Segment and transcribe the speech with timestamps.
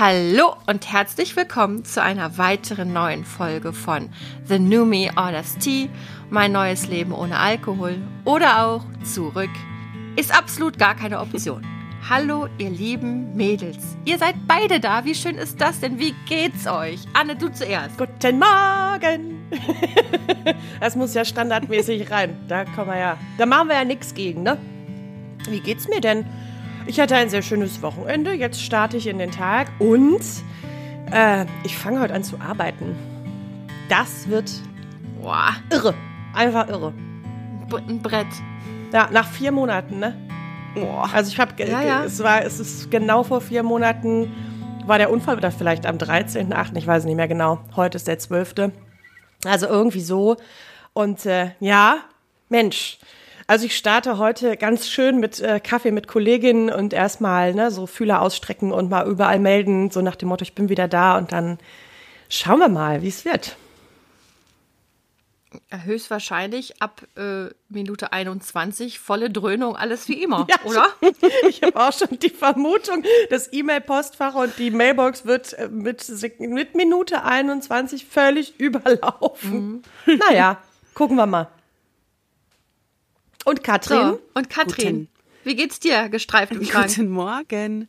[0.00, 4.10] Hallo und herzlich willkommen zu einer weiteren neuen Folge von
[4.44, 5.90] The New Me Orders Tea,
[6.30, 9.50] mein neues Leben ohne Alkohol oder auch zurück
[10.14, 11.66] ist absolut gar keine Option.
[12.08, 13.96] Hallo, ihr lieben Mädels.
[14.04, 15.04] Ihr seid beide da.
[15.04, 15.98] Wie schön ist das denn?
[15.98, 17.00] Wie geht's euch?
[17.12, 17.98] Anne, du zuerst.
[17.98, 19.50] Guten Morgen.
[20.80, 22.36] das muss ja standardmäßig rein.
[22.46, 23.18] Da kommen wir ja.
[23.36, 24.58] Da machen wir ja nichts gegen, ne?
[25.48, 26.24] Wie geht's mir denn?
[26.88, 28.32] Ich hatte ein sehr schönes Wochenende.
[28.32, 30.22] Jetzt starte ich in den Tag und
[31.12, 32.96] äh, ich fange heute an zu arbeiten.
[33.90, 34.50] Das wird
[35.20, 35.92] Boah, irre.
[36.34, 36.94] Einfach irre.
[37.68, 38.26] B ein Brett.
[38.90, 40.16] Ja, nach vier Monaten, ne?
[40.74, 41.10] Boah.
[41.12, 42.04] Also ich habe, Ja, ja.
[42.04, 44.32] es war, es ist genau vor vier Monaten
[44.86, 47.58] war der Unfall oder vielleicht am 13.8., ich weiß nicht mehr genau.
[47.76, 48.54] Heute ist der 12.
[49.44, 50.38] Also irgendwie so.
[50.94, 51.98] Und äh, ja,
[52.48, 52.98] Mensch.
[53.48, 57.86] Also ich starte heute ganz schön mit äh, Kaffee mit Kolleginnen und erstmal ne, so
[57.86, 61.32] Fühler ausstrecken und mal überall melden, so nach dem Motto, ich bin wieder da und
[61.32, 61.58] dann
[62.28, 63.56] schauen wir mal, wie es wird.
[65.70, 70.86] Höchstwahrscheinlich ab äh, Minute 21 volle Dröhnung, alles wie immer, Ja, oder?
[71.48, 76.06] Ich habe auch schon die Vermutung, das E-Mail-Postfach und die Mailbox wird äh, mit,
[76.38, 79.84] mit Minute 21 völlig überlaufen.
[80.28, 80.58] Naja,
[80.92, 81.48] gucken wir mal.
[83.48, 84.10] Und Katrin?
[84.10, 85.08] So, und Katrin, Guten.
[85.44, 86.88] wie geht's dir, gestreift im Schrank?
[86.88, 87.88] Guten Morgen.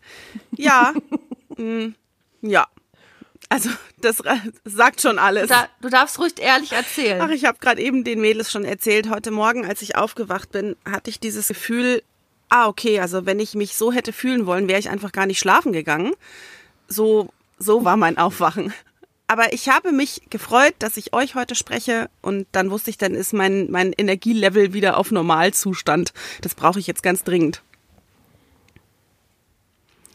[0.56, 0.94] Ja,
[1.58, 1.90] mm,
[2.42, 2.68] ja.
[3.50, 4.22] Also das
[4.64, 5.50] sagt schon alles.
[5.50, 7.20] Da, du darfst ruhig ehrlich erzählen.
[7.22, 9.10] Ach, ich habe gerade eben den Mädels schon erzählt.
[9.10, 12.04] Heute Morgen, als ich aufgewacht bin, hatte ich dieses Gefühl,
[12.50, 15.40] ah, okay, also wenn ich mich so hätte fühlen wollen, wäre ich einfach gar nicht
[15.40, 16.14] schlafen gegangen.
[16.88, 18.72] So, so war mein Aufwachen.
[19.32, 23.14] Aber ich habe mich gefreut, dass ich euch heute spreche und dann wusste ich, dann
[23.14, 26.14] ist mein, mein Energielevel wieder auf Normalzustand.
[26.42, 27.62] Das brauche ich jetzt ganz dringend.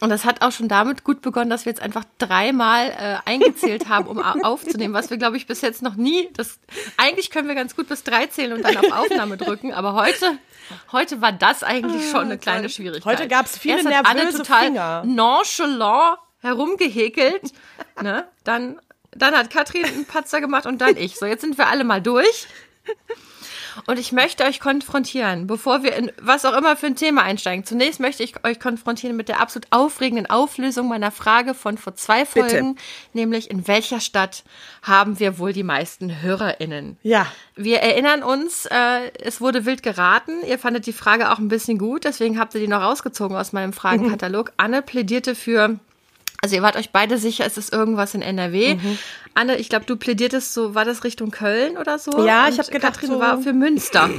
[0.00, 3.88] Und das hat auch schon damit gut begonnen, dass wir jetzt einfach dreimal äh, eingezählt
[3.88, 6.28] haben, um au- aufzunehmen, was wir, glaube ich, bis jetzt noch nie.
[6.34, 6.58] Das,
[6.96, 10.26] eigentlich können wir ganz gut bis drei zählen und dann auf Aufnahme drücken, aber heute,
[10.90, 13.04] heute war das eigentlich schon eine kleine Schwierigkeit.
[13.20, 15.02] Heute gab's viele Erst Anne nervöse total Finger.
[15.06, 17.52] nonchalant herumgehäkelt.
[18.02, 18.26] ne?
[18.42, 18.78] Dann,
[19.16, 21.16] dann hat Katrin einen Patzer gemacht und dann ich.
[21.16, 22.46] So, jetzt sind wir alle mal durch.
[23.86, 27.64] Und ich möchte euch konfrontieren, bevor wir in was auch immer für ein Thema einsteigen.
[27.64, 32.24] Zunächst möchte ich euch konfrontieren mit der absolut aufregenden Auflösung meiner Frage von vor zwei
[32.24, 32.76] Folgen,
[33.12, 34.44] nämlich in welcher Stadt
[34.82, 36.98] haben wir wohl die meisten HörerInnen?
[37.02, 37.26] Ja.
[37.56, 40.32] Wir erinnern uns, äh, es wurde wild geraten.
[40.46, 43.52] Ihr fandet die Frage auch ein bisschen gut, deswegen habt ihr die noch rausgezogen aus
[43.52, 44.52] meinem Fragenkatalog.
[44.56, 45.78] Anne plädierte für,
[46.44, 48.76] also ihr wart euch beide sicher, es ist irgendwas in NRW.
[49.32, 52.24] Anne, ich glaube, du plädiertest so, war das Richtung Köln oder so?
[52.26, 54.10] Ja, ich Und hab gedacht, Katrin so- war für Münster.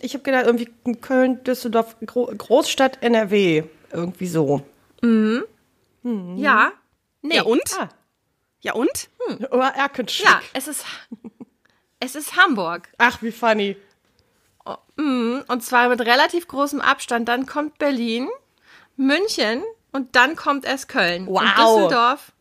[0.00, 0.70] Ich habe gedacht, irgendwie
[1.02, 3.64] Köln, Düsseldorf, Gro Großstadt NRW.
[3.92, 4.62] Irgendwie so.
[5.02, 6.72] Ja.
[7.20, 7.36] Nee.
[7.36, 7.62] Ja und?
[7.78, 7.88] Ah.
[8.62, 9.10] Ja und?
[9.50, 10.24] Oder Erkenschick.
[10.24, 10.86] Ja, es ist,
[12.00, 12.88] es ist Hamburg.
[12.96, 13.76] Ach, wie funny.
[14.96, 17.28] Und zwar mit relativ großem Abstand.
[17.28, 18.28] Dann kommt Berlin,
[18.96, 19.62] München
[19.94, 21.26] und dann kommt erst Köln.
[21.26, 21.76] Und Wow.
[21.86, 22.32] Düsseldorf.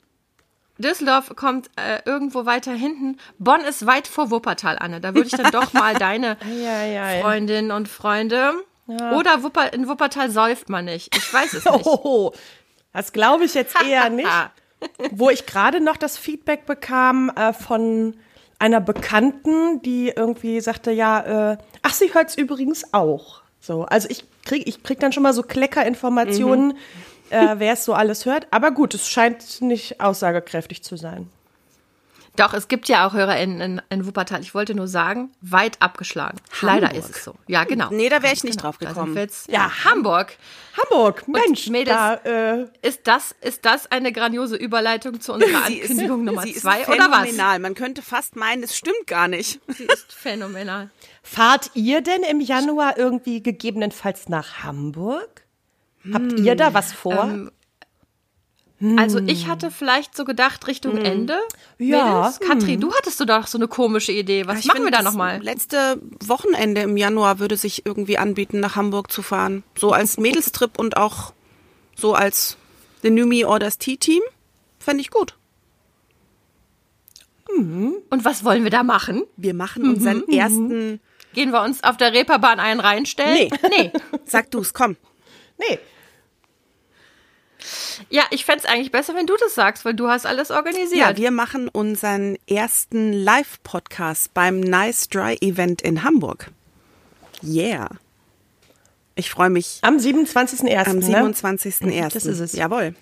[0.79, 3.17] Düsseldorf kommt äh, irgendwo weiter hinten.
[3.37, 4.99] Bonn ist weit vor Wuppertal, Anne.
[4.99, 7.21] Da würde ich dann doch mal deine Eieiei.
[7.21, 8.53] Freundinnen und Freunde.
[8.87, 11.15] Oder Wupper, in Wuppertal säuft man nicht.
[11.15, 11.85] Ich weiß es nicht.
[11.85, 12.33] Oh,
[12.91, 14.27] das glaube ich jetzt eher nicht.
[15.11, 18.17] Wo ich gerade noch das Feedback bekam äh, von
[18.59, 23.41] einer Bekannten, die irgendwie sagte, ja, äh, ach, sie hört's übrigens auch.
[23.59, 26.77] So, also ich krieg, ich krieg dann schon mal so Kleckerinformationen,
[27.33, 28.47] äh, wer es so alles hört.
[28.51, 31.29] Aber gut, es scheint nicht aussagekräftig zu sein.
[32.35, 34.41] Doch, es gibt ja auch HörerInnen in, in Wuppertal.
[34.41, 36.39] Ich wollte nur sagen, weit abgeschlagen.
[36.61, 37.35] Leider ist es so.
[37.45, 37.89] Ja, genau.
[37.91, 39.15] Nee, da wäre ich nicht Genau, drauf gekommen.
[39.15, 40.35] jetzt- Ja, Hamburg.
[40.75, 42.15] Hamburg, Mensch, Mädels, da,
[42.61, 46.51] äh, Ist das, ist das eine grandiose Überleitung zu unserer Sie ist- Ankündigung Nummer sie
[46.53, 47.19] ist zwei oder was?
[47.19, 47.59] phänomenal.
[47.59, 49.59] Man könnte fast meinen, es stimmt gar nicht.
[49.67, 50.89] Sie ist phänomenal.
[51.21, 55.42] fahrt ihr denn im Januar irgendwie gegebenenfalls nach Hamburg?
[56.11, 57.23] Habt ihr da was vor?
[57.23, 57.51] Ähm,
[58.97, 61.35] Also ich hatte vielleicht so gedacht Richtung Ende.
[61.77, 61.87] Hm.
[61.87, 62.39] Ja, Mädels.
[62.41, 64.45] Katrin, du hattest du doch so eine komische Idee.
[64.47, 65.41] Was Ich machen wir da das nochmal?
[65.41, 69.63] Letzte Wochenende im Januar würde sich irgendwie anbieten, nach Hamburg zu fahren.
[69.77, 71.31] So als Mädelstrip und auch
[71.95, 72.57] so als
[73.03, 74.21] The New Me Orders Tea Team.
[74.79, 75.35] Fände ich gut.
[77.55, 79.23] Und was wollen wir da machen?
[79.37, 80.99] Wir machen unseren ersten.
[81.33, 83.49] Gehen wir uns auf der Reeperbahn einen reinstellen?
[83.49, 83.69] Nee.
[83.77, 83.91] Nee.
[84.25, 84.97] Sag du's, komm.
[85.57, 85.79] nee.
[88.09, 90.99] Ja, ich fänd's eigentlich besser, wenn du das sagst, weil du hast alles organisiert.
[90.99, 96.51] Ja, wir machen unseren ersten Live-Podcast beim Nice Dry Event in Hamburg.
[97.43, 97.89] Yeah.
[99.15, 100.89] Ich freue mich Am 27.01.
[100.89, 101.31] am ne?
[101.31, 102.13] 27.01.
[102.13, 102.53] Das ist es.
[102.53, 102.95] Jawohl.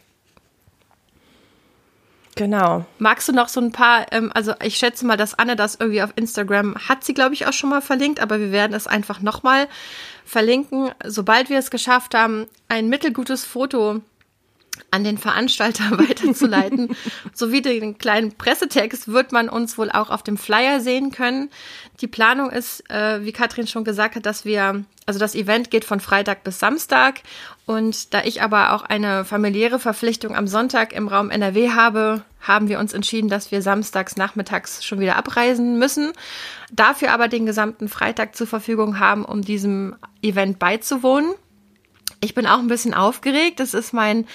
[2.36, 2.86] Genau.
[2.98, 6.02] Magst du noch so ein paar, ähm, also ich schätze mal, dass Anne das irgendwie
[6.02, 9.22] auf Instagram hat sie, glaube ich, auch schon mal verlinkt, aber wir werden es einfach
[9.22, 9.68] nochmal
[10.26, 14.02] verlinken, sobald wir es geschafft haben, ein mittelgutes Foto
[14.90, 16.96] an den Veranstalter weiterzuleiten.
[17.34, 21.50] sowie den kleinen Pressetext wird man uns wohl auch auf dem Flyer sehen können.
[22.02, 25.86] Die Planung ist, äh, wie Katrin schon gesagt hat, dass wir, also das Event geht
[25.86, 27.22] von Freitag bis Samstag.
[27.66, 32.70] Und da ich aber auch eine familiäre Verpflichtung am Sonntag im Raum NRW habe, haben
[32.70, 36.12] wir uns entschieden, dass wir samstags nachmittags schon wieder abreisen müssen.
[36.72, 41.34] Dafür aber den gesamten Freitag zur Verfügung haben, um diesem Event beizuwohnen.
[42.20, 43.60] Ich bin auch ein bisschen aufgeregt.
[43.60, 44.28] Das ist mein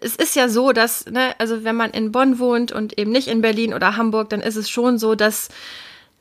[0.00, 3.28] es ist ja so, dass, ne, also wenn man in Bonn wohnt und eben nicht
[3.28, 5.48] in Berlin oder Hamburg, dann ist es schon so, dass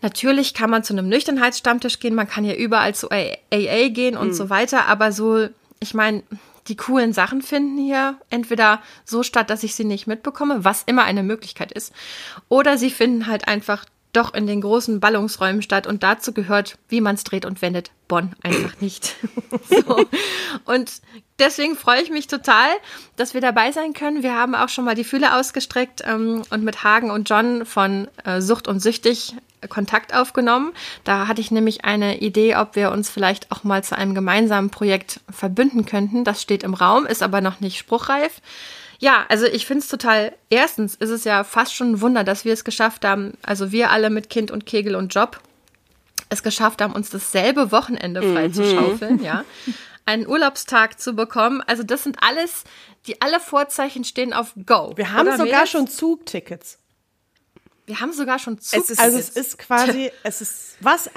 [0.02, 4.30] natürlich kann man zu einem Nüchternheitsstammtisch gehen, man kann ja überall zu AA gehen und
[4.30, 4.34] mhm.
[4.34, 5.48] so weiter, aber so,
[5.80, 6.24] ich meine,
[6.68, 11.04] die coolen Sachen finden hier entweder so statt, dass ich sie nicht mitbekomme, was immer
[11.04, 11.94] eine Möglichkeit ist,
[12.50, 17.02] oder sie finden halt einfach doch in den großen Ballungsräumen statt und dazu gehört, wie
[17.02, 19.16] man es dreht und wendet, Bonn einfach nicht.
[19.70, 20.06] so.
[20.66, 21.02] Und
[21.40, 22.70] deswegen freue ich mich total,
[23.16, 24.24] dass wir dabei sein können.
[24.24, 28.08] Wir haben auch schon mal die Fühle ausgestreckt ähm, und mit Hagen und John von
[28.24, 29.36] äh, Sucht und Süchtig
[29.70, 30.74] Kontakt aufgenommen.
[31.04, 34.70] Da hatte ich nämlich eine Idee, ob wir uns vielleicht auch mal zu einem gemeinsamen
[34.70, 36.24] Projekt verbünden könnten.
[36.24, 38.42] Das steht im Raum, ist aber noch nicht spruchreif.
[39.04, 42.46] Ja, also ich finde es total, erstens ist es ja fast schon ein Wunder, dass
[42.46, 45.42] wir es geschafft haben, also wir alle mit Kind und Kegel und Job,
[46.30, 48.54] es geschafft haben, uns dasselbe Wochenende frei mhm.
[48.54, 49.44] zu schaufeln, ja.
[50.06, 51.62] Einen Urlaubstag zu bekommen.
[51.68, 52.64] Also das sind alles,
[53.06, 54.94] die alle Vorzeichen stehen auf Go.
[54.96, 55.70] Wir haben Oder sogar Mädels?
[55.72, 56.80] schon Zugtickets.
[57.86, 59.00] Wir haben sogar schon Zugtickets.
[59.00, 61.10] also es ist quasi, es ist was,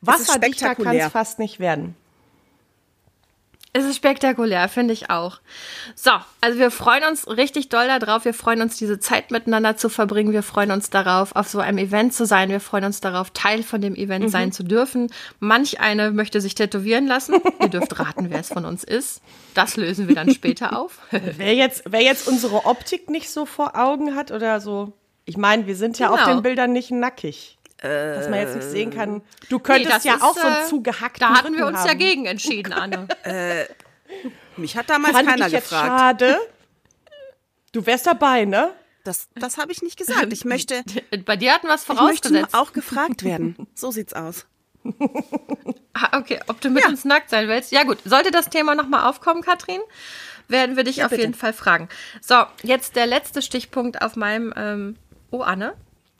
[0.00, 1.94] wasserdichter kann es fast nicht werden.
[3.76, 5.38] Es ist spektakulär, finde ich auch.
[5.94, 8.24] So, also wir freuen uns richtig doll darauf.
[8.24, 10.32] Wir freuen uns, diese Zeit miteinander zu verbringen.
[10.32, 12.48] Wir freuen uns darauf, auf so einem Event zu sein.
[12.48, 14.28] Wir freuen uns darauf, Teil von dem Event mhm.
[14.30, 15.12] sein zu dürfen.
[15.40, 17.34] Manch eine möchte sich tätowieren lassen.
[17.60, 19.20] Ihr dürft raten, wer es von uns ist.
[19.52, 20.98] Das lösen wir dann später auf.
[21.10, 24.94] wer, jetzt, wer jetzt unsere Optik nicht so vor Augen hat oder so.
[25.26, 26.18] Ich meine, wir sind ja genau.
[26.18, 29.22] auf den Bildern nicht nackig dass man jetzt nicht sehen kann.
[29.48, 31.88] Du könntest nee, ja ist, auch so einen äh, zugehackten Da hatten wir uns haben.
[31.88, 33.08] ja gegen entschieden, Anne.
[33.24, 33.64] äh,
[34.56, 35.86] mich hat damals Fand keiner ich jetzt gefragt.
[35.86, 36.38] Schade.
[37.72, 38.72] Du wärst dabei, ne?
[39.04, 40.32] Das, das habe ich nicht gesagt.
[40.32, 40.82] Ich möchte.
[41.24, 42.24] Bei dir hatten wir es vorausgesetzt.
[42.26, 43.56] Ich möchte auch gefragt werden.
[43.74, 44.46] So sieht's aus.
[45.92, 46.88] ah, okay, ob du mit ja.
[46.88, 47.72] uns nackt sein willst?
[47.72, 49.80] Ja gut, sollte das Thema nochmal aufkommen, Katrin,
[50.48, 51.22] werden wir dich ja, auf bitte.
[51.22, 51.88] jeden Fall fragen.
[52.20, 54.54] So, jetzt der letzte Stichpunkt auf meinem.
[54.56, 54.96] Ähm,
[55.30, 55.74] oh, Anne.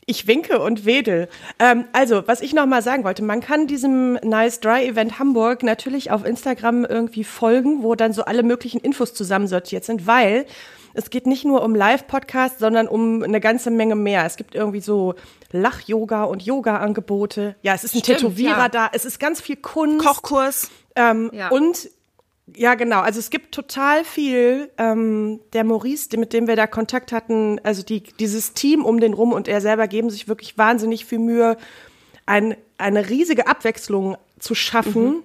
[0.09, 1.29] Ich winke und wedel.
[1.59, 5.65] Ähm, also, was ich noch mal sagen wollte, man kann diesem Nice Dry Event Hamburg
[5.65, 10.47] natürlich auf Instagram irgendwie folgen, wo dann so alle möglichen Infos zusammensortiert sind, weil
[10.95, 14.25] es geht nicht nur um Live-Podcasts, sondern um eine ganze Menge mehr.
[14.25, 15.15] Es gibt irgendwie so
[15.51, 17.57] Lach-Yoga und Yoga-Angebote.
[17.63, 18.69] Ja, es ist ein Stimmt, Tätowierer ja.
[18.69, 18.91] da.
[18.93, 20.07] Es ist ganz viel Kunst.
[20.07, 20.71] Kochkurs.
[20.95, 21.49] Ähm, ja.
[21.49, 21.91] Und
[22.55, 23.01] ja, genau.
[23.01, 24.71] Also es gibt total viel.
[24.79, 29.15] Ähm, der Maurice, mit dem wir da Kontakt hatten, also die, dieses Team um den
[29.15, 31.57] rum und er selber geben sich wirklich wahnsinnig viel Mühe,
[32.25, 35.23] ein, eine riesige Abwechslung zu schaffen, mhm.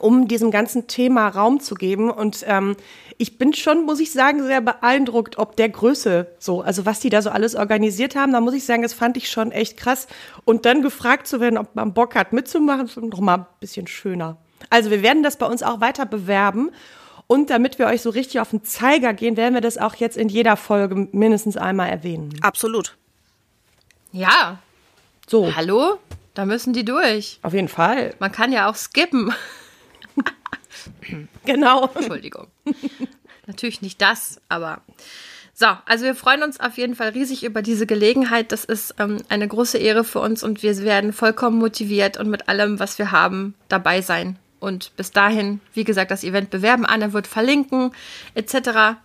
[0.00, 2.10] um diesem ganzen Thema Raum zu geben.
[2.10, 2.74] Und ähm,
[3.18, 7.10] ich bin schon, muss ich sagen, sehr beeindruckt, ob der Größe so, also was die
[7.10, 10.08] da so alles organisiert haben, da muss ich sagen, das fand ich schon echt krass.
[10.44, 13.86] Und dann gefragt zu werden, ob man Bock hat mitzumachen, ist noch mal ein bisschen
[13.86, 14.38] schöner.
[14.70, 16.70] Also wir werden das bei uns auch weiter bewerben.
[17.26, 20.16] Und damit wir euch so richtig auf den Zeiger gehen, werden wir das auch jetzt
[20.16, 22.34] in jeder Folge mindestens einmal erwähnen.
[22.40, 22.96] Absolut.
[24.12, 24.58] Ja.
[25.26, 25.54] So.
[25.54, 25.98] Hallo?
[26.32, 27.38] Da müssen die durch.
[27.42, 28.14] Auf jeden Fall.
[28.18, 29.34] Man kann ja auch skippen.
[31.44, 31.90] genau.
[31.94, 32.46] Entschuldigung.
[33.46, 34.80] Natürlich nicht das, aber.
[35.52, 38.52] So, also wir freuen uns auf jeden Fall riesig über diese Gelegenheit.
[38.52, 42.48] Das ist ähm, eine große Ehre für uns und wir werden vollkommen motiviert und mit
[42.48, 44.38] allem, was wir haben, dabei sein.
[44.60, 46.84] Und bis dahin, wie gesagt, das Event bewerben.
[46.84, 47.92] Anne wird verlinken,
[48.34, 48.98] etc.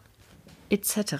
[0.69, 1.15] etc.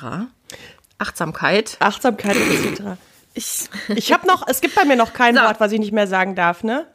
[0.98, 1.78] Achtsamkeit.
[1.80, 2.82] Achtsamkeit, etc.
[3.36, 5.42] Ich, ich habe noch, es gibt bei mir noch kein so.
[5.42, 6.86] Wort, was ich nicht mehr sagen darf, ne?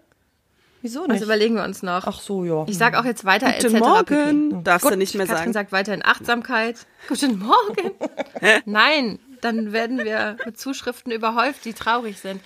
[0.83, 1.11] Wieso nicht?
[1.11, 2.07] Also überlegen wir uns noch.
[2.07, 2.65] Ach so, ja.
[2.69, 3.81] Ich sage auch jetzt weiter Guten etc.
[3.81, 4.65] Morgen.
[4.65, 5.53] Darfst Gut, du nicht mehr Katrin sagen.
[5.53, 6.77] sagt weiterhin Achtsamkeit.
[7.09, 7.91] Guten Morgen.
[8.65, 12.41] Nein, dann werden wir mit Zuschriften überhäuft, die traurig sind.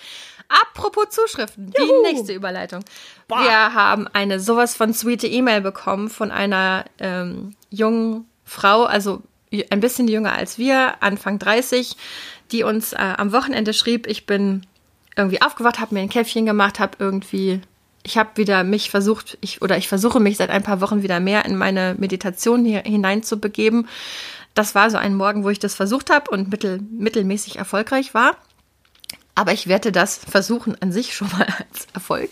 [0.53, 1.87] Apropos Zuschriften, Juhu.
[1.87, 2.85] die nächste Überleitung.
[3.27, 3.41] Boah.
[3.41, 9.23] Wir haben eine sowas von sweete E-Mail bekommen von einer ähm, jungen Frau, also
[9.71, 11.97] ein bisschen jünger als wir, Anfang 30,
[12.51, 14.67] die uns äh, am Wochenende schrieb, ich bin
[15.17, 17.61] irgendwie aufgewacht, habe mir ein Käffchen gemacht, habe irgendwie,
[18.03, 21.21] ich habe wieder mich versucht, ich oder ich versuche mich seit ein paar Wochen wieder
[21.21, 23.89] mehr in meine Meditation hier hineinzubegeben.
[24.55, 28.37] Das war so ein Morgen, wo ich das versucht habe und mittel, mittelmäßig erfolgreich war.
[29.35, 32.31] Aber ich werte das Versuchen an sich schon mal als Erfolg.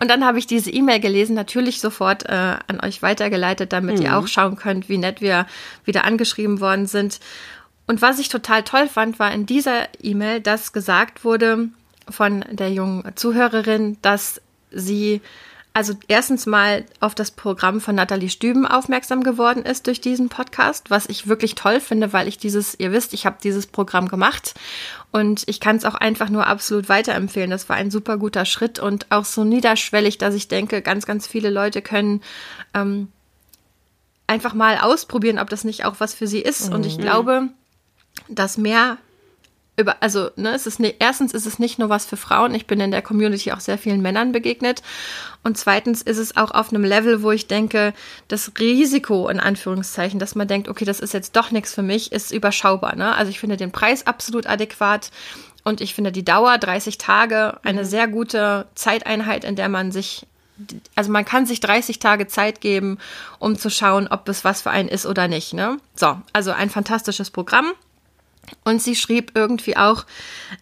[0.00, 4.04] Und dann habe ich diese E-Mail gelesen, natürlich sofort äh, an euch weitergeleitet, damit mhm.
[4.04, 5.46] ihr auch schauen könnt, wie nett wir
[5.84, 7.20] wieder angeschrieben worden sind.
[7.86, 11.68] Und was ich total toll fand, war in dieser E-Mail, dass gesagt wurde
[12.08, 15.20] von der jungen Zuhörerin, dass sie
[15.72, 20.90] also erstens mal auf das Programm von Nathalie Stüben aufmerksam geworden ist durch diesen Podcast,
[20.90, 24.54] was ich wirklich toll finde, weil ich dieses, ihr wisst, ich habe dieses Programm gemacht
[25.12, 27.50] und ich kann es auch einfach nur absolut weiterempfehlen.
[27.50, 31.28] Das war ein super guter Schritt und auch so niederschwellig, dass ich denke, ganz, ganz
[31.28, 32.20] viele Leute können
[32.74, 33.08] ähm,
[34.26, 36.68] einfach mal ausprobieren, ob das nicht auch was für sie ist.
[36.68, 36.74] Mhm.
[36.74, 37.02] Und ich mhm.
[37.02, 37.48] glaube,
[38.28, 38.98] dass mehr
[39.80, 42.54] über, also, ne, es ist ne, erstens ist es nicht nur was für Frauen.
[42.54, 44.82] Ich bin in der Community auch sehr vielen Männern begegnet.
[45.42, 47.92] Und zweitens ist es auch auf einem Level, wo ich denke,
[48.28, 52.12] das Risiko, in Anführungszeichen, dass man denkt, okay, das ist jetzt doch nichts für mich,
[52.12, 53.14] ist überschaubar, ne?
[53.16, 55.10] Also ich finde den Preis absolut adäquat.
[55.62, 57.86] Und ich finde die Dauer, 30 Tage, eine mhm.
[57.86, 60.26] sehr gute Zeiteinheit, in der man sich
[60.94, 62.98] also man kann sich 30 Tage Zeit geben,
[63.38, 65.54] um zu schauen, ob es was für einen ist oder nicht.
[65.54, 65.78] Ne?
[65.94, 67.72] So, also ein fantastisches Programm.
[68.64, 70.04] Und sie schrieb irgendwie auch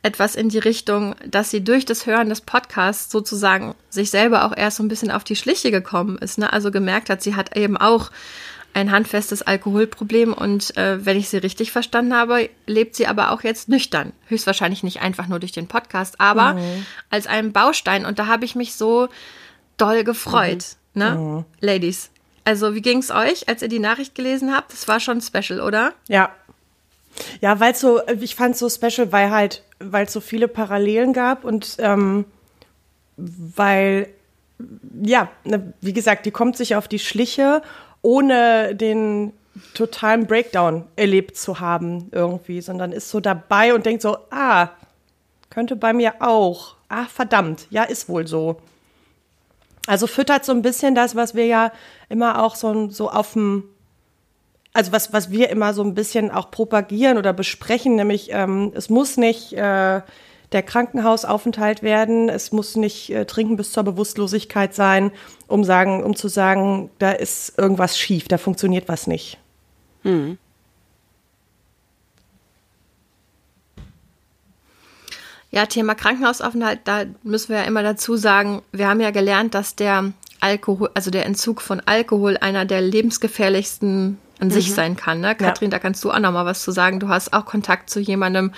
[0.03, 4.57] etwas in die Richtung, dass sie durch das Hören des Podcasts sozusagen sich selber auch
[4.57, 6.39] erst so ein bisschen auf die Schliche gekommen ist.
[6.39, 6.53] Ne?
[6.53, 8.11] Also gemerkt hat, sie hat eben auch
[8.75, 13.43] ein handfestes Alkoholproblem und äh, wenn ich sie richtig verstanden habe, lebt sie aber auch
[13.43, 14.13] jetzt nüchtern.
[14.27, 16.87] Höchstwahrscheinlich nicht einfach nur durch den Podcast, aber mhm.
[17.11, 18.05] als einen Baustein.
[18.05, 19.09] Und da habe ich mich so
[19.79, 20.77] doll gefreut.
[20.95, 21.03] Mhm.
[21.03, 21.15] Ne?
[21.15, 21.45] Mhm.
[21.61, 22.11] Ladies,
[22.45, 24.73] also wie ging es euch, als ihr die Nachricht gelesen habt?
[24.73, 25.93] Das war schon special, oder?
[26.09, 26.31] Ja,
[27.41, 31.13] ja, weil so, ich fand es so special, weil halt, weil es so viele Parallelen
[31.13, 32.25] gab und ähm,
[33.17, 34.09] weil,
[35.03, 37.63] ja, ne, wie gesagt, die kommt sich auf die Schliche,
[38.03, 39.33] ohne den
[39.75, 44.69] totalen Breakdown erlebt zu haben irgendwie, sondern ist so dabei und denkt so, ah,
[45.51, 46.77] könnte bei mir auch.
[46.89, 48.61] Ah, verdammt, ja, ist wohl so.
[49.87, 51.73] Also füttert so ein bisschen das, was wir ja
[52.09, 53.65] immer auch so, so auf dem
[54.79, 58.89] also was, was wir immer so ein bisschen auch propagieren oder besprechen, nämlich ähm, es
[58.89, 60.03] muss nicht äh,
[60.53, 65.11] der Krankenhausaufenthalt werden, es muss nicht äh, Trinken bis zur Bewusstlosigkeit sein,
[65.49, 69.39] um sagen, um zu sagen, da ist irgendwas schief, da funktioniert was nicht.
[70.03, 70.39] Hm.
[75.51, 79.75] Ja, Thema Krankenhausaufenthalt, da müssen wir ja immer dazu sagen, wir haben ja gelernt, dass
[79.75, 84.53] der Alkohol, also der Entzug von Alkohol einer der lebensgefährlichsten an mhm.
[84.53, 85.21] sich sein kann.
[85.21, 85.35] Ne?
[85.35, 85.77] Kathrin, ja.
[85.77, 87.01] da kannst du auch noch mal was zu sagen.
[87.01, 88.53] Du hast auch Kontakt zu jemandem,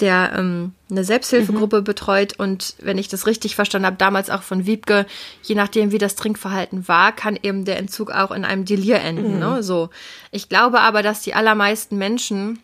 [0.00, 1.84] der ähm, eine Selbsthilfegruppe mhm.
[1.84, 5.06] betreut und wenn ich das richtig verstanden habe, damals auch von Wiebke,
[5.42, 9.34] je nachdem wie das Trinkverhalten war, kann eben der Entzug auch in einem Delir enden.
[9.34, 9.38] Mhm.
[9.38, 9.62] Ne?
[9.62, 9.90] So,
[10.30, 12.58] ich glaube aber, dass die allermeisten Menschen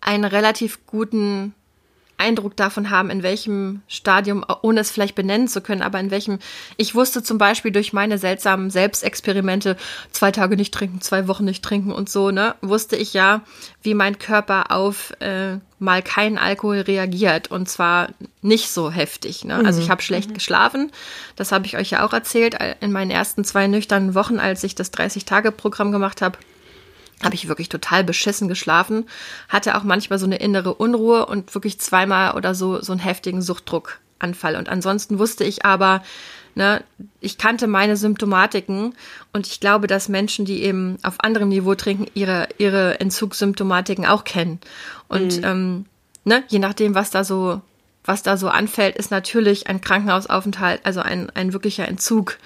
[0.00, 1.54] einen relativ guten
[2.20, 6.38] Eindruck davon haben, in welchem Stadium, ohne es vielleicht benennen zu können, aber in welchem,
[6.76, 9.76] ich wusste zum Beispiel durch meine seltsamen Selbstexperimente,
[10.12, 13.42] zwei Tage nicht trinken, zwei Wochen nicht trinken und so, ne, wusste ich ja,
[13.82, 18.10] wie mein Körper auf äh, mal keinen Alkohol reagiert und zwar
[18.42, 19.44] nicht so heftig.
[19.44, 19.56] Ne?
[19.64, 19.92] Also ich mhm.
[19.92, 20.34] habe schlecht mhm.
[20.34, 20.92] geschlafen,
[21.36, 24.74] das habe ich euch ja auch erzählt, in meinen ersten zwei nüchternen Wochen, als ich
[24.74, 26.38] das 30-Tage-Programm gemacht habe
[27.22, 29.06] habe ich wirklich total beschissen geschlafen,
[29.48, 33.42] hatte auch manchmal so eine innere Unruhe und wirklich zweimal oder so so einen heftigen
[33.42, 34.56] Suchtdruckanfall.
[34.56, 36.02] Und ansonsten wusste ich aber,
[36.54, 36.82] ne,
[37.20, 38.94] ich kannte meine Symptomatiken
[39.32, 44.24] und ich glaube, dass Menschen, die eben auf anderem Niveau trinken, ihre ihre Entzugssymptomatiken auch
[44.24, 44.58] kennen.
[45.08, 45.44] Und mhm.
[45.44, 45.86] ähm,
[46.24, 47.60] ne, je nachdem, was da so
[48.02, 52.38] was da so anfällt, ist natürlich ein Krankenhausaufenthalt, also ein ein wirklicher Entzug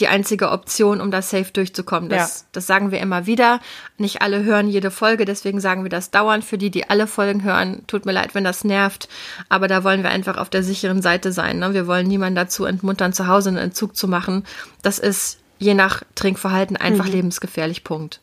[0.00, 2.08] die einzige Option, um da safe durchzukommen.
[2.08, 2.46] Das, ja.
[2.52, 3.60] das sagen wir immer wieder.
[3.98, 6.44] Nicht alle hören jede Folge, deswegen sagen wir das dauernd.
[6.44, 9.08] Für die, die alle Folgen hören, tut mir leid, wenn das nervt.
[9.48, 11.58] Aber da wollen wir einfach auf der sicheren Seite sein.
[11.58, 11.74] Ne?
[11.74, 14.44] Wir wollen niemanden dazu entmuntern, zu Hause einen Entzug zu machen.
[14.80, 17.12] Das ist je nach Trinkverhalten einfach mhm.
[17.12, 17.84] lebensgefährlich.
[17.84, 18.20] Punkt.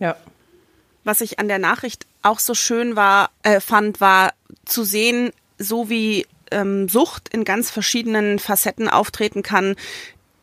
[0.00, 0.16] Ja.
[1.04, 4.32] Was ich an der Nachricht auch so schön war, äh, fand, war
[4.66, 9.76] zu sehen, so wie ähm, Sucht in ganz verschiedenen Facetten auftreten kann,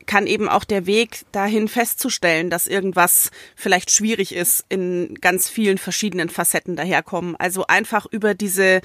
[0.06, 5.78] kann eben auch der Weg dahin festzustellen, dass irgendwas vielleicht schwierig ist, in ganz vielen
[5.78, 7.36] verschiedenen Facetten daherkommen.
[7.36, 8.82] Also einfach über diese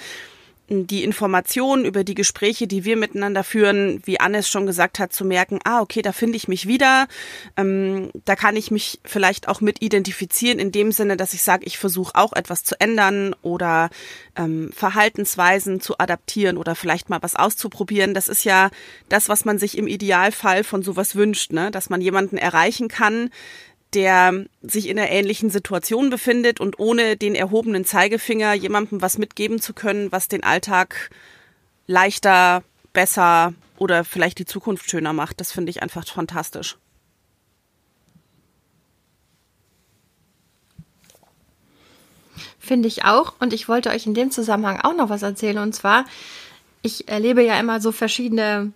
[0.71, 5.25] die Informationen über die Gespräche, die wir miteinander führen, wie Annes schon gesagt hat, zu
[5.25, 7.09] merken, ah, okay, da finde ich mich wieder,
[7.57, 11.67] ähm, da kann ich mich vielleicht auch mit identifizieren, in dem Sinne, dass ich sage,
[11.67, 13.91] ich versuche auch etwas zu ändern oder
[14.37, 18.15] ähm, Verhaltensweisen zu adaptieren oder vielleicht mal was auszuprobieren.
[18.15, 18.71] Das ist ja
[19.09, 21.73] das, was man sich im Idealfall von sowas wünscht, ne?
[21.73, 23.31] dass man jemanden erreichen kann,
[23.94, 29.61] der sich in einer ähnlichen Situation befindet und ohne den erhobenen Zeigefinger jemandem was mitgeben
[29.61, 31.11] zu können, was den Alltag
[31.87, 35.40] leichter, besser oder vielleicht die Zukunft schöner macht.
[35.40, 36.76] Das finde ich einfach fantastisch.
[42.59, 43.35] Finde ich auch.
[43.40, 45.59] Und ich wollte euch in dem Zusammenhang auch noch was erzählen.
[45.59, 46.04] Und zwar,
[46.82, 48.73] ich erlebe ja immer so verschiedene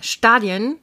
[0.00, 0.76] Stadien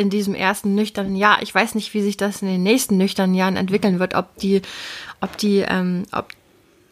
[0.00, 1.42] in diesem ersten nüchternen Jahr.
[1.42, 4.62] Ich weiß nicht, wie sich das in den nächsten nüchternen Jahren entwickeln wird, ob die,
[5.20, 6.28] ob die, ähm, ob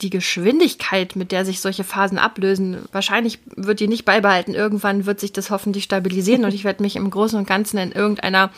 [0.03, 4.55] die Geschwindigkeit, mit der sich solche Phasen ablösen, wahrscheinlich wird die nicht beibehalten.
[4.55, 7.93] Irgendwann wird sich das hoffentlich stabilisieren und ich werde mich im Großen und Ganzen in
[7.93, 8.50] irgendeiner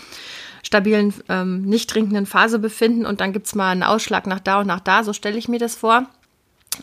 [0.62, 4.66] stabilen, ähm, nicht trinkenden Phase befinden und dann gibt's mal einen Ausschlag nach da und
[4.66, 6.06] nach da, so stelle ich mir das vor.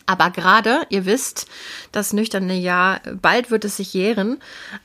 [0.06, 1.46] Aber gerade, ihr wisst,
[1.92, 4.38] das nüchterne Jahr, bald wird es sich jähren.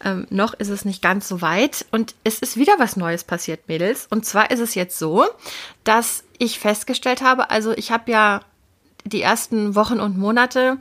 [0.04, 1.86] Ähm, noch ist es nicht ganz so weit.
[1.92, 4.08] Und es ist wieder was Neues passiert, Mädels.
[4.10, 5.26] Und zwar ist es jetzt so,
[5.84, 8.42] dass ich festgestellt habe, also ich habe ja
[9.06, 10.78] die ersten Wochen und Monate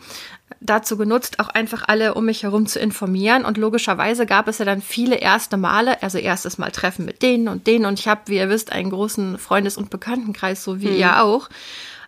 [0.61, 3.45] dazu genutzt, auch einfach alle um mich herum zu informieren.
[3.45, 7.49] Und logischerweise gab es ja dann viele erste Male, also erstes Mal Treffen mit denen
[7.49, 7.87] und denen.
[7.87, 10.97] Und ich habe, wie ihr wisst, einen großen Freundes- und Bekanntenkreis, so wie hm.
[10.97, 11.49] ihr auch.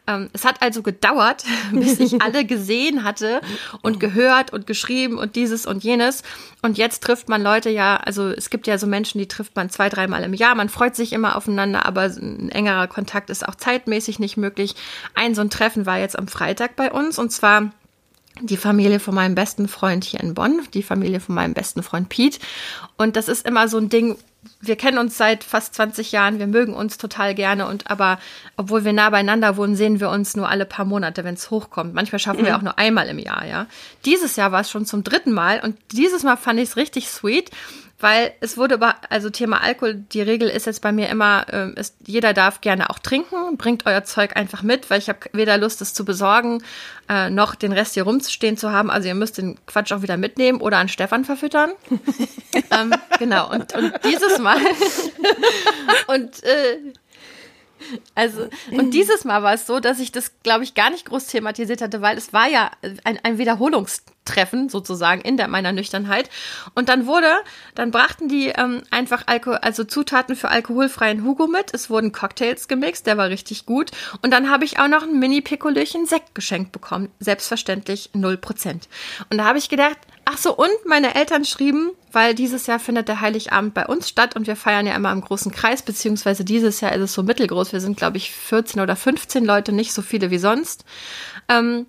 [0.06, 3.40] Ähm, es hat also gedauert, bis ich alle gesehen hatte
[3.82, 6.22] und gehört und geschrieben und dieses und jenes.
[6.62, 9.70] Und jetzt trifft man Leute ja, also es gibt ja so Menschen, die trifft man
[9.70, 10.54] zwei, dreimal im Jahr.
[10.54, 14.74] Man freut sich immer aufeinander, aber ein engerer Kontakt ist auch zeitmäßig nicht möglich.
[15.14, 17.70] Ein so ein Treffen war jetzt am Freitag bei uns und zwar
[18.40, 22.08] die Familie von meinem besten Freund hier in Bonn, die Familie von meinem besten Freund
[22.08, 22.40] Pete.
[22.96, 24.16] Und das ist immer so ein Ding,
[24.60, 28.18] wir kennen uns seit fast 20 Jahren, wir mögen uns total gerne und aber
[28.56, 31.94] obwohl wir nah beieinander wohnen, sehen wir uns nur alle paar Monate, wenn es hochkommt.
[31.94, 32.46] Manchmal schaffen mhm.
[32.46, 33.66] wir auch nur einmal im Jahr, ja.
[34.04, 37.08] Dieses Jahr war es schon zum dritten Mal und dieses Mal fand ich es richtig
[37.08, 37.50] sweet,
[38.00, 41.78] weil es wurde über, also Thema Alkohol, die Regel ist jetzt bei mir immer, äh,
[41.78, 45.56] ist, jeder darf gerne auch trinken, bringt euer Zeug einfach mit, weil ich habe weder
[45.58, 46.62] Lust, es zu besorgen,
[47.08, 48.90] äh, noch den Rest hier rumstehen zu haben.
[48.90, 51.72] Also ihr müsst den Quatsch auch wieder mitnehmen oder an Stefan verfüttern.
[52.70, 54.58] ähm, genau, und, und dieses Mal
[56.08, 56.78] und äh,
[58.14, 61.26] also, und dieses Mal war es so, dass ich das, glaube ich, gar nicht groß
[61.26, 62.70] thematisiert hatte, weil es war ja
[63.04, 66.30] ein, ein Wiederholungstreffen sozusagen in der, meiner Nüchternheit.
[66.74, 67.32] Und dann wurde,
[67.74, 71.72] dann brachten die ähm, einfach Alkohol, also Zutaten für alkoholfreien Hugo mit.
[71.74, 73.90] Es wurden Cocktails gemixt, der war richtig gut.
[74.22, 77.10] Und dann habe ich auch noch ein Mini-Pikolöchen Sekt geschenkt bekommen.
[77.20, 78.82] Selbstverständlich 0%.
[79.30, 83.08] Und da habe ich gedacht, Ach so, und meine Eltern schrieben, weil dieses Jahr findet
[83.08, 86.80] der Heiligabend bei uns statt und wir feiern ja immer im großen Kreis, beziehungsweise dieses
[86.80, 87.72] Jahr ist es so mittelgroß.
[87.72, 90.84] Wir sind, glaube ich, 14 oder 15 Leute, nicht so viele wie sonst.
[91.48, 91.86] Ähm,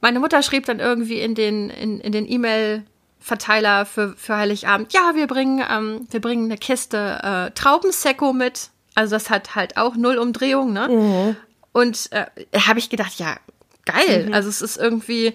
[0.00, 2.84] meine Mutter schrieb dann irgendwie in den, in, in den E-Mail,
[3.20, 4.92] Verteiler für, für Heiligabend.
[4.92, 8.70] Ja, wir bringen, ähm, wir bringen eine Kiste äh, Traubensekko mit.
[8.94, 10.88] Also das hat halt auch null Umdrehung, ne?
[10.88, 11.36] Mhm.
[11.72, 13.36] Und äh, habe ich gedacht, ja,
[13.84, 14.26] geil.
[14.26, 14.32] Mhm.
[14.32, 15.34] Also es ist irgendwie,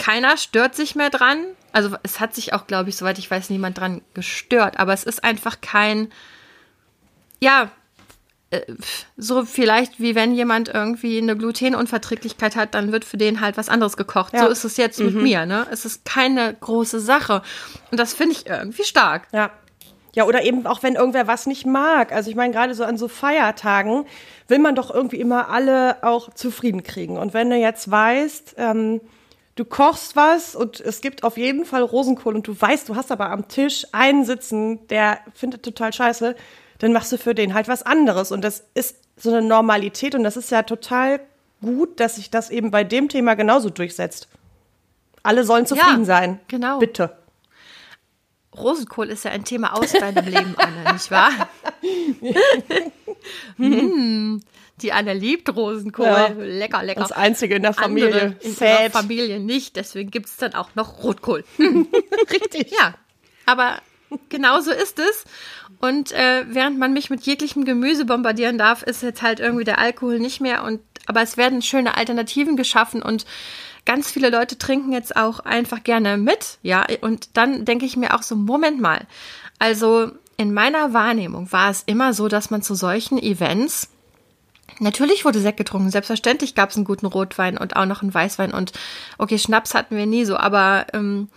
[0.00, 1.44] keiner stört sich mehr dran.
[1.72, 4.80] Also es hat sich auch, glaube ich, soweit ich weiß, niemand dran gestört.
[4.80, 6.08] Aber es ist einfach kein,
[7.38, 7.70] ja,
[8.50, 8.62] äh,
[9.18, 13.68] so vielleicht wie wenn jemand irgendwie eine Glutenunverträglichkeit hat, dann wird für den halt was
[13.68, 14.32] anderes gekocht.
[14.32, 14.44] Ja.
[14.44, 15.06] So ist es jetzt mhm.
[15.06, 15.66] mit mir, ne?
[15.70, 17.42] Es ist keine große Sache.
[17.90, 19.28] Und das finde ich irgendwie stark.
[19.32, 19.50] Ja.
[20.16, 22.10] Ja, oder eben auch wenn irgendwer was nicht mag.
[22.10, 24.06] Also ich meine, gerade so an so Feiertagen
[24.48, 27.16] will man doch irgendwie immer alle auch zufrieden kriegen.
[27.16, 29.00] Und wenn du jetzt weißt, ähm,
[29.56, 33.12] du kochst was und es gibt auf jeden Fall Rosenkohl und du weißt, du hast
[33.12, 36.36] aber am Tisch einen sitzen, der findet total scheiße,
[36.78, 38.32] dann machst du für den halt was anderes.
[38.32, 41.20] Und das ist so eine Normalität und das ist ja total
[41.60, 44.28] gut, dass sich das eben bei dem Thema genauso durchsetzt.
[45.22, 46.40] Alle sollen zufrieden ja, sein.
[46.48, 46.78] Genau.
[46.78, 47.16] Bitte.
[48.56, 51.30] Rosenkohl ist ja ein Thema aus deinem Leben, Anna, nicht wahr?
[53.56, 54.40] hm,
[54.82, 56.06] die Anne liebt Rosenkohl.
[56.06, 56.28] Ja.
[56.28, 57.00] Lecker, lecker.
[57.00, 58.06] Das Einzige in der Familie.
[58.06, 59.76] Andere in der Familie nicht.
[59.76, 61.44] Deswegen gibt es dann auch noch Rotkohl.
[61.58, 62.72] Richtig.
[62.72, 62.94] Ja.
[63.46, 63.78] Aber
[64.28, 65.24] genau so ist es.
[65.80, 69.78] Und äh, während man mich mit jeglichem Gemüse bombardieren darf, ist jetzt halt irgendwie der
[69.78, 70.64] Alkohol nicht mehr.
[70.64, 73.24] Und aber es werden schöne Alternativen geschaffen und
[73.84, 76.86] ganz viele Leute trinken jetzt auch einfach gerne mit, ja.
[77.00, 79.06] Und dann denke ich mir auch so, Moment mal.
[79.58, 83.88] Also in meiner Wahrnehmung war es immer so, dass man zu solchen Events
[84.78, 85.90] Natürlich wurde Sekt getrunken.
[85.90, 88.52] Selbstverständlich gab es einen guten Rotwein und auch noch einen Weißwein.
[88.52, 88.72] Und
[89.18, 90.36] okay, Schnaps hatten wir nie so.
[90.36, 91.28] Aber ähm,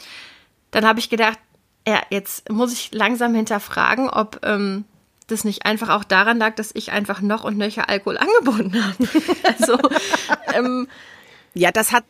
[0.71, 1.39] dann habe ich gedacht,
[1.87, 4.85] ja, jetzt muss ich langsam hinterfragen, ob ähm,
[5.27, 9.07] das nicht einfach auch daran lag, dass ich einfach noch und nöcher Alkohol angeboten habe.
[9.43, 9.77] also,
[10.53, 10.87] ähm,
[11.53, 12.03] ja, das hat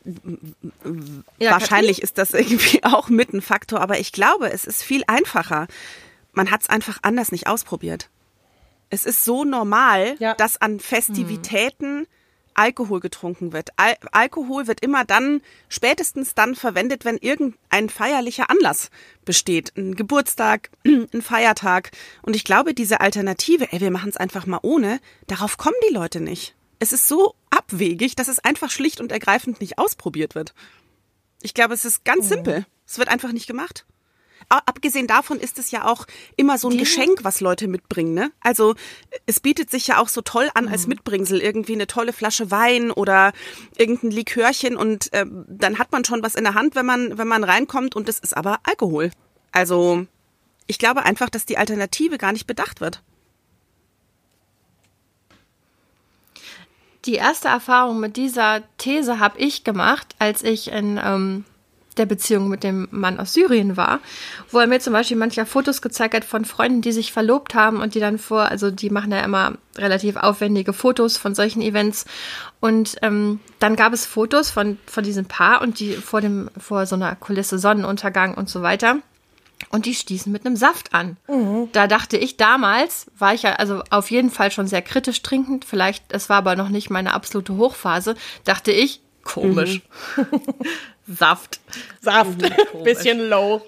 [1.37, 5.03] ja, wahrscheinlich ist das irgendwie auch mit ein Faktor, aber ich glaube, es ist viel
[5.07, 5.67] einfacher.
[6.31, 8.09] Man hat es einfach anders nicht ausprobiert.
[8.93, 10.35] Es ist so normal, Ja.
[10.35, 12.05] dass an Festivitäten
[12.53, 13.69] Alkohol getrunken wird.
[13.77, 18.91] Al Alkohol wird immer dann, spätestens dann verwendet, wenn irgendein feierlicher Anlass
[19.25, 19.75] besteht.
[19.75, 21.89] Ein Geburtstag, ein Feiertag.
[22.21, 25.93] Und ich glaube, diese Alternative, ey, wir machen es einfach mal ohne, darauf kommen die
[25.95, 26.53] Leute nicht.
[26.77, 30.53] Es ist so abwegig, dass es einfach schlicht und ergreifend nicht ausprobiert wird.
[31.41, 32.67] Ich glaube, es ist ganz simpel.
[32.85, 33.87] Es wird einfach nicht gemacht.
[34.65, 38.13] Abgesehen davon ist es ja auch immer so ein Geschenk, was Leute mitbringen.
[38.13, 38.31] Ne?
[38.41, 38.75] Also
[39.25, 42.91] es bietet sich ja auch so toll an als Mitbringsel irgendwie eine tolle Flasche Wein
[42.91, 43.33] oder
[43.77, 47.27] irgendein Likörchen und ähm, dann hat man schon was in der Hand, wenn man wenn
[47.27, 49.11] man reinkommt und es ist aber Alkohol.
[49.51, 50.05] Also
[50.67, 53.01] ich glaube einfach, dass die Alternative gar nicht bedacht wird.
[57.05, 61.43] Die erste Erfahrung mit dieser These habe ich gemacht, als ich in ähm,
[61.97, 63.99] der Beziehung mit dem Mann aus Syrien war,
[64.51, 67.81] wo er mir zum Beispiel mancher Fotos gezeigt hat von Freunden, die sich verlobt haben
[67.81, 72.05] und die dann vor, also die machen ja immer relativ aufwendige Fotos von solchen Events.
[72.59, 76.85] Und ähm, dann gab es Fotos von, von diesem Paar und die vor dem, vor
[76.85, 78.97] so einer Kulisse Sonnenuntergang und so weiter.
[79.69, 81.17] Und die stießen mit einem Saft an.
[81.71, 85.65] Da dachte ich damals, war ich ja also auf jeden Fall schon sehr kritisch trinkend,
[85.65, 89.81] vielleicht, es war aber noch nicht meine absolute Hochphase, dachte ich, komisch.
[91.07, 91.59] Saft.
[92.01, 92.39] Saft.
[92.71, 92.83] Komisch.
[92.83, 93.61] Bisschen low.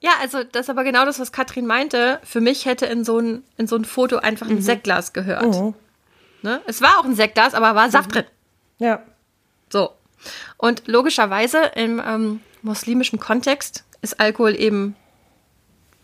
[0.00, 2.18] Ja, also das ist aber genau das, was Katrin meinte.
[2.24, 5.74] Für mich hätte in so ein, in so ein Foto einfach ein Sektglas gehört.
[6.42, 6.60] Ne?
[6.66, 8.24] Es war auch ein Sektglas, aber war Saft drin.
[8.78, 9.00] Ja.
[9.70, 9.92] So.
[10.56, 14.96] Und logischerweise im ähm, muslimischen Kontext ist Alkohol eben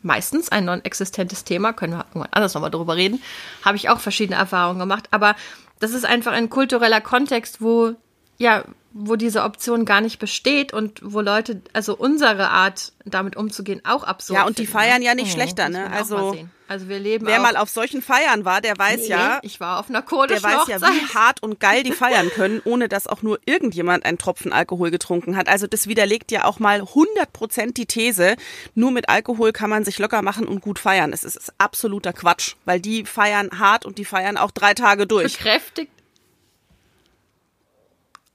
[0.02, 1.72] meistens ein non-existentes Thema.
[1.72, 3.20] Können wir irgendwann anders nochmal drüber reden.
[3.64, 5.08] Habe ich auch verschiedene Erfahrungen gemacht.
[5.10, 5.34] Aber
[5.80, 7.94] das ist einfach ein kultureller Kontext, wo,
[8.36, 13.82] ja, wo diese Option gar nicht besteht und wo Leute, also unsere Art, damit umzugehen,
[13.84, 15.06] auch absurd Ja, und die finden, feiern ne?
[15.06, 15.92] ja nicht schlechter, Muss ne?
[15.92, 16.36] Also
[16.68, 19.80] also wir leben wer mal auf solchen Feiern war, der weiß Nee, ja, ich war
[19.80, 23.06] auf einer der kurdischen weiß ja, wie hart und geil die feiern können, ohne dass
[23.06, 25.48] auch nur irgendjemand einen Tropfen Alkohol getrunken hat.
[25.48, 28.36] Also das widerlegt ja auch mal 100 Prozent die These,
[28.74, 31.14] nur mit Alkohol kann man sich locker machen und gut feiern.
[31.14, 35.06] Es ist, ist absoluter Quatsch, weil die feiern hart und die feiern auch drei Tage
[35.06, 35.38] durch.
[35.38, 35.92] bekräftigt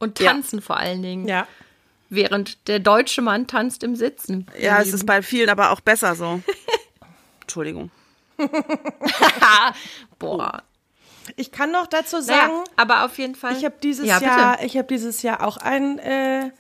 [0.04, 0.32] und Ja.
[0.32, 1.28] tanzen vor allen Dingen.
[1.28, 1.48] Ja.
[2.10, 4.46] Während der deutsche Mann tanzt im Sitzen.
[4.60, 6.42] Ja, es ist bei vielen aber auch besser so.
[7.42, 7.90] Entschuldigung.
[10.20, 10.64] Boah.
[11.38, 13.56] Ich kann noch dazu Naja, sagen, aber auf jeden Fall.
[13.58, 16.52] ich habe dieses ja, Jahr, ich habe dieses Jahr auch ein äh,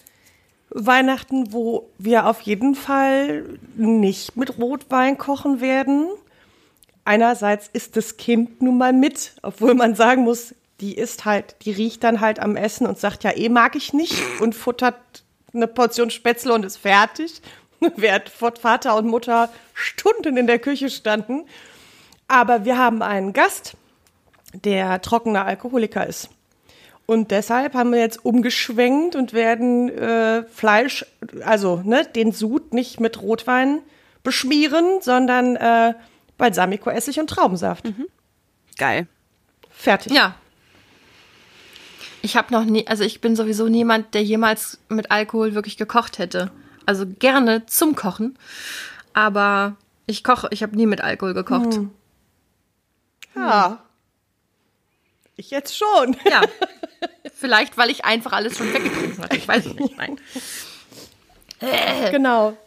[0.69, 3.43] Weihnachten, wo wir auf jeden Fall
[3.75, 6.07] nicht mit Rotwein kochen werden.
[7.05, 11.71] Einerseits ist das Kind nun mal mit, obwohl man sagen muss, die ist halt, die
[11.71, 14.95] riecht dann halt am Essen und sagt ja, eh mag ich nicht und futtert
[15.53, 17.41] eine Portion Spätzle und ist fertig.
[17.95, 21.45] Während Vater und Mutter Stunden in der Küche standen.
[22.27, 23.75] Aber wir haben einen Gast,
[24.53, 26.29] der trockener Alkoholiker ist.
[27.05, 31.05] Und deshalb haben wir jetzt umgeschwenkt und werden äh, Fleisch,
[31.43, 33.81] also ne, den Sud nicht mit Rotwein
[34.23, 35.93] beschmieren, sondern äh,
[36.37, 37.85] Balsamico-Essig und Traubensaft.
[38.77, 39.07] Geil.
[39.69, 40.13] Fertig.
[40.13, 40.35] Ja.
[42.25, 46.19] Ich habe noch nie, also ich bin sowieso niemand, der jemals mit Alkohol wirklich gekocht
[46.19, 46.51] hätte.
[46.85, 48.39] Also gerne zum Kochen,
[49.11, 51.81] aber ich koche, ich habe nie mit Alkohol gekocht.
[53.35, 53.83] Ja.
[55.35, 56.15] Ich jetzt schon.
[56.29, 56.41] Ja.
[57.35, 59.35] Vielleicht, weil ich einfach alles schon weggetrunken hatte.
[59.35, 59.97] Ich weiß es nicht.
[59.97, 60.17] Nein.
[62.11, 62.57] genau.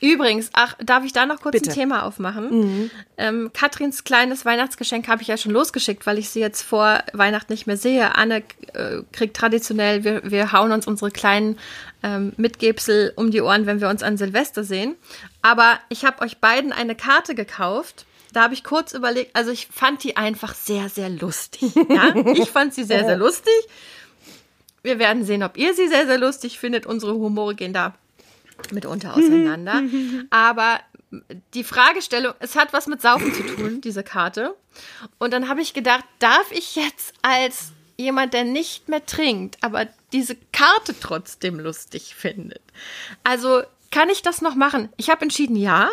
[0.00, 1.70] Übrigens, ach, darf ich da noch kurz Bitte.
[1.70, 2.90] ein Thema aufmachen?
[3.16, 7.52] Ähm, Katrins kleines Weihnachtsgeschenk habe ich ja schon losgeschickt, weil ich sie jetzt vor Weihnachten
[7.52, 8.14] nicht mehr sehe.
[8.16, 11.58] Anne äh, kriegt traditionell, wir, wir hauen uns unsere kleinen
[12.02, 14.96] ähm, Mitgebsel um die Ohren, wenn wir uns an Silvester sehen.
[15.42, 18.06] Aber ich habe euch beiden eine Karte gekauft.
[18.32, 21.74] Da habe ich kurz überlegt, also ich fand die einfach sehr, sehr lustig.
[21.88, 22.14] Ja?
[22.34, 23.52] Ich fand sie sehr, sehr lustig.
[24.82, 26.86] Wir werden sehen, ob ihr sie sehr, sehr lustig findet.
[26.86, 27.94] Unsere Humore gehen da
[28.72, 29.82] mitunter auseinander.
[30.30, 30.80] Aber
[31.54, 34.54] die Fragestellung, es hat was mit Saufen zu tun, diese Karte.
[35.18, 39.86] Und dann habe ich gedacht, darf ich jetzt als jemand, der nicht mehr trinkt, aber
[40.12, 42.62] diese Karte trotzdem lustig findet?
[43.24, 44.88] Also kann ich das noch machen?
[44.96, 45.90] Ich habe entschieden, ja.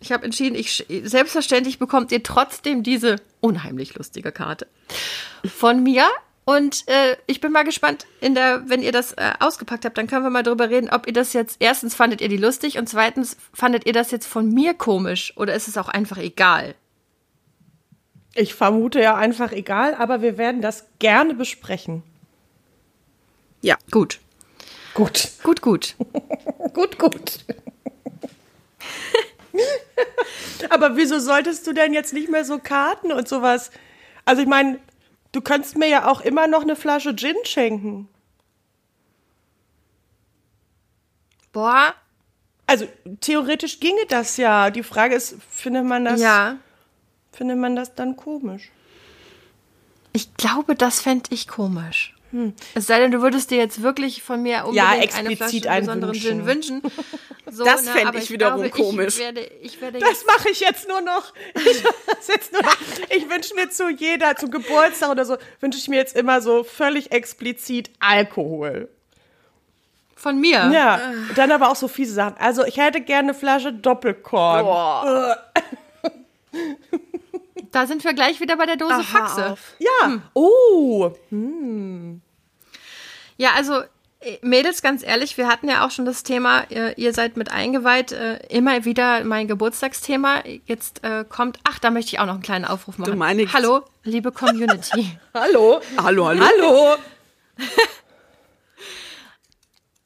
[0.00, 4.68] Ich habe entschieden, ich, selbstverständlich bekommt ihr trotzdem diese unheimlich lustige Karte
[5.44, 6.06] von mir.
[6.48, 10.06] Und äh, ich bin mal gespannt, in der, wenn ihr das äh, ausgepackt habt, dann
[10.06, 12.88] können wir mal drüber reden, ob ihr das jetzt, erstens fandet ihr die lustig und
[12.88, 16.74] zweitens fandet ihr das jetzt von mir komisch oder ist es auch einfach egal?
[18.34, 22.02] Ich vermute ja einfach egal, aber wir werden das gerne besprechen.
[23.60, 23.76] Ja.
[23.90, 24.18] Gut.
[24.94, 25.28] Gut.
[25.42, 25.96] Gut, gut.
[26.72, 27.44] Gut, gut.
[30.70, 33.70] Aber wieso solltest du denn jetzt nicht mehr so Karten und sowas?
[34.24, 34.78] Also ich meine,
[35.32, 38.08] du könntest mir ja auch immer noch eine Flasche Gin schenken.
[41.52, 41.94] Boah,
[42.66, 42.86] Also
[43.20, 44.70] theoretisch ginge das ja.
[44.70, 46.58] Die Frage ist, findet man das, ja.
[47.32, 48.70] findet man das dann komisch?
[50.12, 52.14] Ich glaube, das fände ich komisch.
[52.74, 55.86] Es sei denn, du würdest dir jetzt wirklich von mir unbedingt eine explizit Flasche einen
[55.86, 56.38] besonderen wünschen.
[56.38, 56.82] Gin wünschen.
[57.50, 59.14] So, Das ne, fänd aber ich wiederum glaube, komisch.
[59.14, 61.32] Ich werde, ich werde Das mache ich jetzt nur noch.
[61.56, 66.42] Ich, ich wünsche mir zu jeder, zum Geburtstag oder so, wünsche ich mir jetzt immer
[66.42, 68.90] so völlig explizit Alkohol.
[70.14, 70.70] von mir.
[70.72, 71.00] Ja,
[71.36, 72.36] dann aber auch so fiese Sachen.
[72.38, 74.66] Also ich hätte gerne eine Flasche Doppelkorn.
[77.72, 79.50] Da sind wir gleich wieder bei der Dose Aha, Faxe.
[79.52, 79.74] auf.
[79.78, 80.20] Ja.
[80.34, 81.12] Oh.
[83.36, 83.82] Ja, also
[84.20, 87.52] äh, Mädels, ganz ehrlich, wir hatten ja auch schon das Thema, ihr, ihr seid mit
[87.52, 90.42] eingeweiht, äh, immer wieder mein Geburtstagsthema.
[90.66, 93.12] Jetzt äh, kommt, ach, da möchte ich auch noch einen kleinen Aufruf machen.
[93.12, 95.18] Du meinst- Hallo, liebe Community.
[95.34, 95.80] Hallo.
[96.02, 96.44] Hallo, hallo.
[96.44, 96.96] Hallo.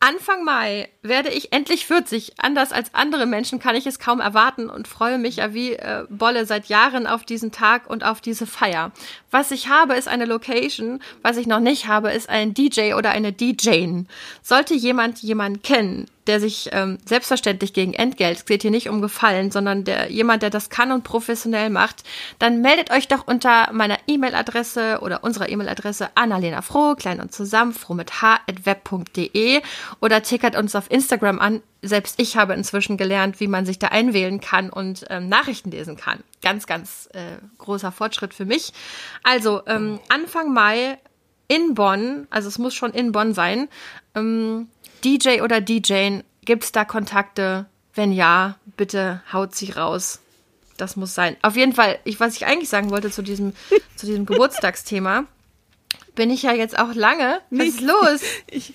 [0.03, 2.41] Anfang Mai werde ich endlich 40.
[2.41, 6.07] Anders als andere Menschen kann ich es kaum erwarten und freue mich ja wie äh,
[6.11, 8.91] Bolle seit Jahren auf diesen Tag und auf diese Feier.
[9.31, 11.01] Was ich habe, ist eine Location.
[11.23, 14.09] Was ich noch nicht habe, ist ein DJ oder eine DJin.
[14.43, 19.00] Sollte jemand jemanden kennen, der sich ähm, selbstverständlich gegen Entgelt, es geht hier nicht um
[19.00, 22.04] Gefallen, sondern der, jemand, der das kann und professionell macht,
[22.38, 27.72] dann meldet euch doch unter meiner E-Mail-Adresse oder unserer E-Mail-Adresse Annalena Froh, klein und zusammen,
[27.72, 29.62] froh mit h.web.de
[30.00, 31.62] oder tickert uns auf Instagram an.
[31.85, 35.96] Selbst ich habe inzwischen gelernt, wie man sich da einwählen kann und ähm, Nachrichten lesen
[35.96, 36.20] kann.
[36.40, 38.72] Ganz, ganz äh, großer Fortschritt für mich.
[39.24, 40.98] Also ähm, Anfang Mai
[41.53, 43.69] in Bonn, also es muss schon in Bonn sein,
[44.15, 44.69] ähm,
[45.05, 47.67] DJ oder DJin, gibt es da Kontakte?
[47.95, 50.21] Wenn ja, bitte haut sie raus.
[50.79, 51.37] Das muss sein.
[51.43, 53.53] Auf jeden Fall, ich, was ich eigentlich sagen wollte zu diesem,
[53.97, 55.27] zu diesem Geburtstagsthema,
[56.15, 57.41] bin ich ja jetzt auch lange.
[57.51, 58.21] Was ist los?
[58.47, 58.73] Ich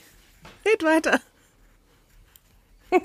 [0.66, 1.20] red weiter.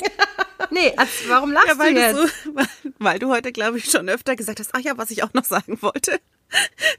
[0.70, 2.44] Nee, als, warum lachst Ja, weil du du, jetzt?
[2.44, 2.66] so, weil,
[2.98, 5.44] weil du heute, glaube ich, schon öfter gesagt hast, ach ja, was ich auch noch
[5.44, 6.20] sagen wollte.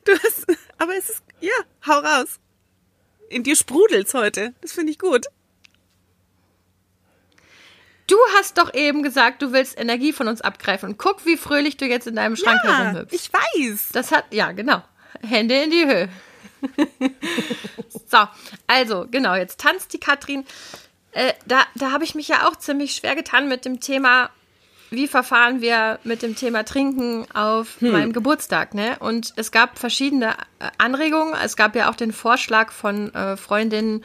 [0.06, 0.46] Du hast,
[0.78, 1.54] aber es ist, ja,
[1.88, 2.40] hau raus.
[3.34, 4.54] In dir sprudelt's heute.
[4.62, 5.26] Das finde ich gut.
[8.08, 10.90] Du hast doch eben gesagt, du willst Energie von uns abgreifen.
[10.90, 13.14] Und guck, wie fröhlich du jetzt in deinem Schrank Ja, herumhüpfst.
[13.14, 13.90] ich weiß.
[13.94, 14.84] Das hat, ja, genau.
[15.22, 16.10] Hände in die Höhe.
[18.08, 18.18] so,
[18.68, 20.46] also, genau, jetzt tanzt die Katrin.
[21.12, 24.30] Äh, da da habe ich mich ja auch ziemlich schwer getan mit dem Thema,
[24.94, 28.98] wie verfahren wir mit dem Thema Trinken auf meinem Geburtstag, ne?
[29.00, 31.34] Und es gab verschiedene äh, Anregungen.
[31.44, 34.04] Es gab ja auch den Vorschlag von äh, Freundinnen,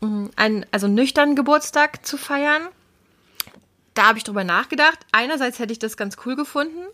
[0.00, 2.68] mh, einen, also nüchternen Geburtstag zu feiern
[3.94, 4.98] da habe ich drüber nachgedacht.
[5.12, 6.86] Einerseits hätte ich das ganz cool gefunden.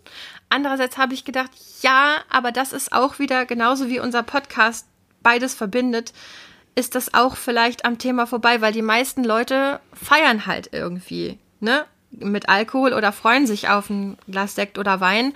[0.49, 1.51] Andererseits habe ich gedacht,
[1.81, 4.87] ja, aber das ist auch wieder genauso wie unser Podcast
[5.21, 6.13] beides verbindet,
[6.75, 11.85] ist das auch vielleicht am Thema vorbei, weil die meisten Leute feiern halt irgendwie, ne?
[12.19, 15.33] Mit Alkohol oder freuen sich auf ein Glas Sekt oder Wein.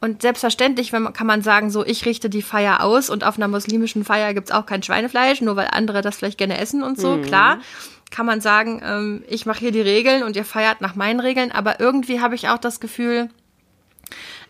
[0.00, 3.36] Und selbstverständlich wenn man, kann man sagen, so, ich richte die Feier aus und auf
[3.36, 6.98] einer muslimischen Feier gibt's auch kein Schweinefleisch, nur weil andere das vielleicht gerne essen und
[6.98, 7.58] so, klar
[8.12, 11.50] kann man sagen, ähm, ich mache hier die Regeln und ihr feiert nach meinen Regeln,
[11.50, 13.30] aber irgendwie habe ich auch das Gefühl,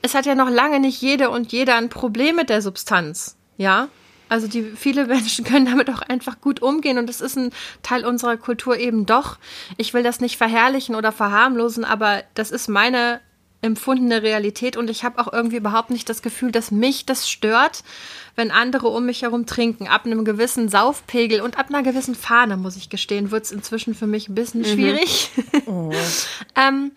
[0.03, 3.89] es hat ja noch lange nicht jede und jeder ein Problem mit der Substanz, ja?
[4.29, 7.51] Also die viele Menschen können damit auch einfach gut umgehen und es ist ein
[7.83, 9.39] Teil unserer Kultur eben doch.
[9.77, 13.21] Ich will das nicht verherrlichen oder verharmlosen, aber das ist meine
[13.63, 17.85] empfundene Realität und ich habe auch irgendwie überhaupt nicht das Gefühl, dass mich das stört,
[18.35, 19.87] wenn andere um mich herum trinken.
[19.87, 23.95] Ab einem gewissen Saufpegel und ab einer gewissen Fahne, muss ich gestehen, wird es inzwischen
[23.95, 25.31] für mich ein bisschen schwierig.
[26.57, 26.91] ähm,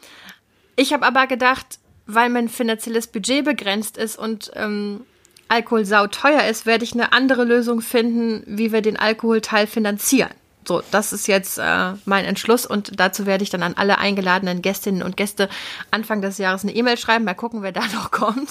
[0.75, 5.01] ich habe aber gedacht, weil mein finanzielles Budget begrenzt ist und ähm,
[5.47, 10.31] Alkohol sauteuer ist, werde ich eine andere Lösung finden, wie wir den Alkoholteil finanzieren.
[10.67, 14.63] So, das ist jetzt äh, mein Entschluss und dazu werde ich dann an alle eingeladenen
[14.63, 15.47] Gästinnen und Gäste
[15.91, 17.23] Anfang des Jahres eine E-Mail schreiben.
[17.23, 18.49] Mal gucken, wer da noch kommt.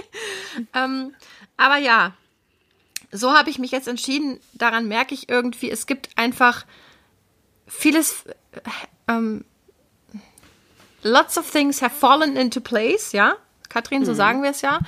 [0.74, 1.14] ähm,
[1.58, 2.14] aber ja,
[3.10, 4.40] so habe ich mich jetzt entschieden.
[4.54, 6.64] Daran merke ich irgendwie, es gibt einfach
[7.66, 8.24] vieles.
[8.26, 8.60] Äh,
[9.08, 9.44] ähm,
[11.02, 13.36] lots of things have fallen into place, ja.
[13.72, 14.80] Katrin, so sagen wir es ja.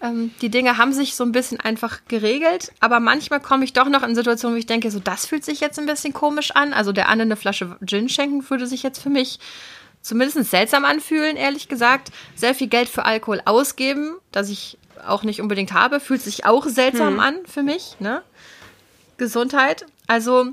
[0.00, 3.88] Ähm, die Dinge haben sich so ein bisschen einfach geregelt, aber manchmal komme ich doch
[3.88, 6.72] noch in Situationen, wo ich denke, so das fühlt sich jetzt ein bisschen komisch an.
[6.72, 9.40] Also der Anne eine Flasche Gin schenken würde sich jetzt für mich
[10.02, 12.10] zumindest seltsam anfühlen, ehrlich gesagt.
[12.36, 16.66] Sehr viel Geld für Alkohol ausgeben, das ich auch nicht unbedingt habe, fühlt sich auch
[16.66, 18.22] seltsam an für mich, ne?
[19.16, 19.86] Gesundheit.
[20.06, 20.52] Also,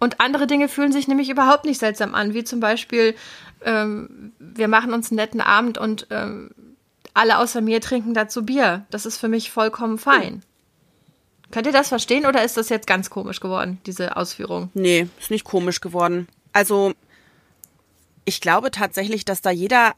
[0.00, 3.14] und andere Dinge fühlen sich nämlich überhaupt nicht seltsam an, wie zum Beispiel,
[3.64, 6.50] ähm, wir machen uns einen netten Abend und ähm,
[7.14, 8.84] alle außer mir trinken dazu Bier.
[8.90, 10.42] Das ist für mich vollkommen fein.
[11.50, 14.70] Könnt ihr das verstehen oder ist das jetzt ganz komisch geworden, diese Ausführung?
[14.74, 16.26] Nee, ist nicht komisch geworden.
[16.52, 16.94] Also,
[18.24, 19.94] ich glaube tatsächlich, dass da jeder,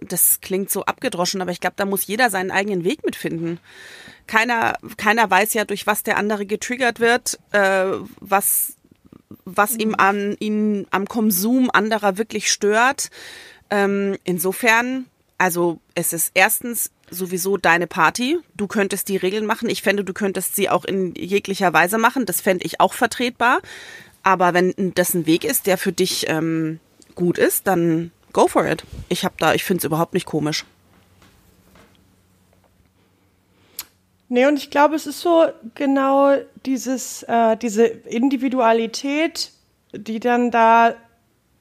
[0.00, 3.60] das klingt so abgedroschen, aber ich glaube, da muss jeder seinen eigenen Weg mitfinden.
[4.26, 7.86] Keiner, keiner weiß ja, durch was der andere getriggert wird, äh,
[8.20, 8.76] was,
[9.44, 13.10] was ihm an ihn am Konsum anderer wirklich stört.
[13.68, 15.06] Ähm, insofern,
[15.38, 18.38] also es ist erstens sowieso deine Party.
[18.54, 19.68] Du könntest die Regeln machen.
[19.68, 22.26] Ich fände, du könntest sie auch in jeglicher Weise machen.
[22.26, 23.60] Das fände ich auch vertretbar.
[24.22, 26.80] Aber wenn das ein Weg ist, der für dich ähm,
[27.14, 28.84] gut ist, dann go for it.
[29.08, 30.64] Ich habe da, ich finde es überhaupt nicht komisch.
[34.28, 39.52] Nee, und ich glaube, es ist so genau dieses, äh, diese Individualität,
[39.92, 40.94] die dann da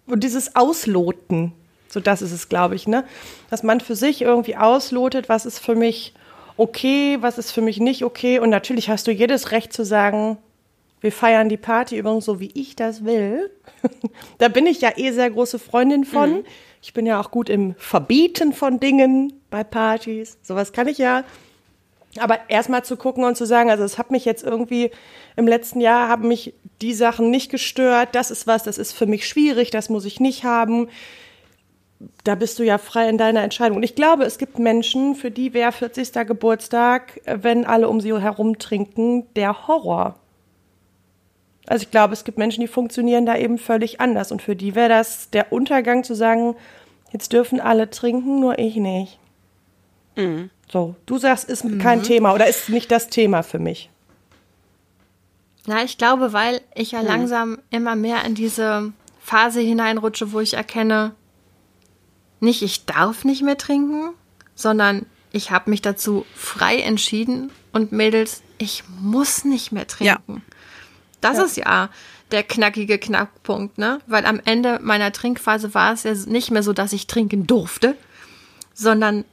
[0.08, 1.54] und dieses Ausloten,
[1.96, 3.06] so das ist es, glaube ich, ne?
[3.50, 6.14] Dass man für sich irgendwie auslotet, was ist für mich
[6.58, 8.38] okay, was ist für mich nicht okay.
[8.40, 10.38] Und natürlich hast du jedes Recht zu sagen,
[11.00, 13.50] wir feiern die Party übrigens so, wie ich das will.
[14.38, 16.32] da bin ich ja eh sehr große Freundin von.
[16.32, 16.46] Mhm.
[16.82, 20.38] Ich bin ja auch gut im Verbieten von Dingen bei Partys.
[20.42, 21.24] Sowas kann ich ja.
[22.18, 24.92] Aber erstmal zu gucken und zu sagen, also es hat mich jetzt irgendwie
[25.36, 28.10] im letzten Jahr haben mich die Sachen nicht gestört.
[28.14, 30.90] Das ist was, das ist für mich schwierig, das muss ich nicht haben.
[32.24, 33.78] Da bist du ja frei in deiner Entscheidung.
[33.78, 36.28] Und ich glaube, es gibt Menschen, für die wäre 40.
[36.28, 40.16] Geburtstag, wenn alle um sie herum trinken, der Horror.
[41.68, 44.32] Also ich glaube, es gibt Menschen, die funktionieren da eben völlig anders.
[44.32, 46.56] Und für die wäre das der Untergang zu sagen,
[47.12, 49.18] jetzt dürfen alle trinken, nur ich nicht.
[50.16, 50.50] Mhm.
[50.72, 51.80] So, du sagst, ist mhm.
[51.80, 53.90] kein Thema oder ist nicht das Thema für mich.
[55.68, 57.08] Na, ich glaube, weil ich ja mhm.
[57.08, 61.14] langsam immer mehr in diese Phase hineinrutsche, wo ich erkenne,
[62.46, 64.14] nicht ich darf nicht mehr trinken,
[64.56, 70.36] sondern ich habe mich dazu frei entschieden und Mädels, ich muss nicht mehr trinken.
[70.36, 70.56] Ja.
[71.20, 71.44] Das ja.
[71.44, 71.90] ist ja
[72.32, 74.00] der knackige Knackpunkt, ne?
[74.08, 77.96] Weil am Ende meiner Trinkphase war es ja nicht mehr so, dass ich trinken durfte,
[78.74, 79.26] sondern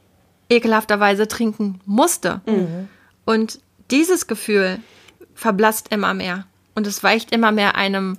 [0.49, 2.41] ekelhafterweise trinken musste.
[2.45, 2.89] Mhm.
[3.25, 4.79] Und dieses Gefühl
[5.35, 6.45] verblasst immer mehr.
[6.75, 8.17] Und es weicht immer mehr einem,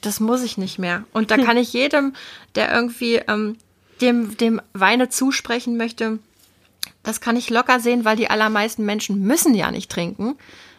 [0.00, 1.04] das muss ich nicht mehr.
[1.12, 2.14] Und da kann ich jedem,
[2.54, 3.56] der irgendwie ähm,
[4.00, 6.18] dem, dem Weine zusprechen möchte,
[7.02, 10.36] das kann ich locker sehen, weil die allermeisten Menschen müssen ja nicht trinken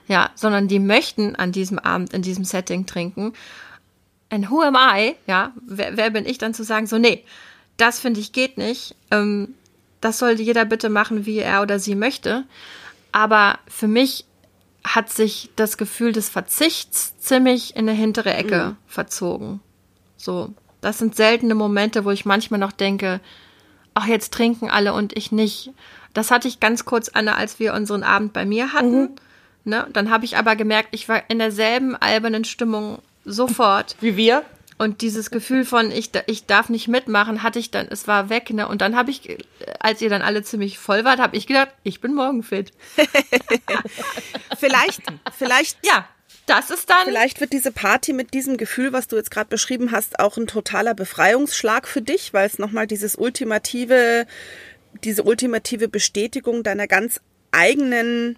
[0.08, 3.34] ja, sondern die möchten an diesem Abend in diesem Setting trinken.
[4.30, 5.16] And who am I?
[5.26, 7.24] Ja, wer, wer bin ich dann zu sagen, so, nee,
[7.78, 8.96] das finde ich geht nicht.
[9.12, 9.54] Ähm,
[10.02, 12.46] das soll jeder bitte machen, wie er oder sie möchte.
[13.12, 14.26] Aber für mich
[14.84, 18.78] hat sich das Gefühl des Verzichts ziemlich in eine hintere Ecke mhm.
[18.88, 19.60] verzogen.
[20.16, 20.54] So,
[20.88, 23.20] das sind seltene Momente, wo ich manchmal noch denke,
[23.94, 25.72] ach, jetzt trinken alle und ich nicht.
[26.14, 29.02] Das hatte ich ganz kurz, Anne, als wir unseren Abend bei mir hatten.
[29.02, 29.16] Mhm.
[29.66, 29.88] Ne?
[29.92, 33.98] Dann habe ich aber gemerkt, ich war in derselben albernen Stimmung sofort.
[34.00, 34.46] Wie wir?
[34.78, 38.52] Und dieses Gefühl von, ich, ich darf nicht mitmachen, hatte ich dann, es war weg,
[38.52, 38.66] ne?
[38.70, 39.38] Und dann habe ich,
[39.82, 42.72] als ihr dann alle ziemlich voll wart, habe ich gedacht, ich bin morgen fit.
[44.58, 45.02] vielleicht,
[45.36, 45.86] vielleicht.
[45.86, 46.08] Ja,
[46.48, 47.06] das ist dann.
[47.06, 50.48] Vielleicht wird diese Party mit diesem Gefühl, was du jetzt gerade beschrieben hast, auch ein
[50.48, 54.26] totaler Befreiungsschlag für dich, weil es nochmal dieses ultimative,
[55.04, 58.38] diese ultimative Bestätigung deiner ganz eigenen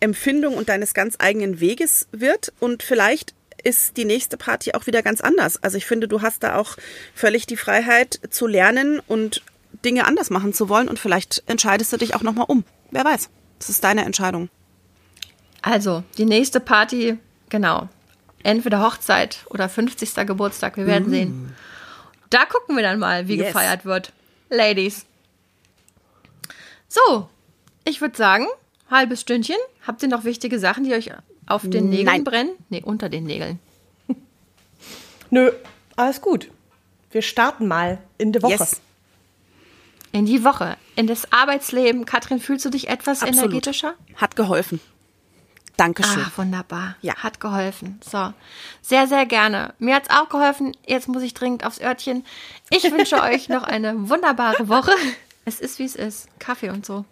[0.00, 5.02] Empfindung und deines ganz eigenen Weges wird und vielleicht ist die nächste Party auch wieder
[5.02, 5.62] ganz anders.
[5.62, 6.76] Also ich finde, du hast da auch
[7.14, 9.42] völlig die Freiheit zu lernen und
[9.84, 12.64] Dinge anders machen zu wollen und vielleicht entscheidest du dich auch nochmal um.
[12.90, 13.30] Wer weiß.
[13.58, 14.48] Das ist deine Entscheidung.
[15.62, 17.88] Also, die nächste Party, genau.
[18.42, 20.26] Entweder Hochzeit oder 50.
[20.26, 21.10] Geburtstag, wir werden mm.
[21.10, 21.54] sehen.
[22.30, 23.48] Da gucken wir dann mal, wie yes.
[23.48, 24.12] gefeiert wird.
[24.50, 25.06] Ladies.
[26.88, 27.28] So,
[27.84, 28.46] ich würde sagen,
[28.90, 29.56] halbes Stündchen.
[29.86, 31.10] Habt ihr noch wichtige Sachen, die euch
[31.46, 32.24] auf den Nägeln Nein.
[32.24, 32.50] brennen?
[32.68, 33.58] Nee, unter den Nägeln.
[35.30, 35.52] Nö,
[35.96, 36.48] alles gut.
[37.10, 38.52] Wir starten mal in die Woche.
[38.52, 38.80] Yes.
[40.12, 42.04] In die Woche, in das Arbeitsleben.
[42.04, 43.44] Katrin, fühlst du dich etwas Absolut.
[43.44, 43.94] energetischer?
[44.16, 44.80] Hat geholfen.
[45.82, 46.22] Dankeschön.
[46.24, 46.94] Ah, wunderbar.
[47.02, 47.16] Ja.
[47.16, 48.00] Hat geholfen.
[48.08, 48.32] So.
[48.82, 49.74] Sehr, sehr gerne.
[49.80, 50.76] Mir hat es auch geholfen.
[50.86, 52.24] Jetzt muss ich dringend aufs Örtchen.
[52.70, 54.92] Ich wünsche euch noch eine wunderbare Woche.
[55.44, 56.28] Es ist, wie es ist.
[56.38, 57.04] Kaffee und so.